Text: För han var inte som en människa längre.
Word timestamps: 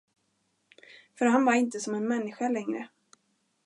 För 1.17 1.25
han 1.25 1.45
var 1.45 1.53
inte 1.53 1.79
som 1.79 1.95
en 1.95 2.07
människa 2.07 2.49
längre. 2.49 2.89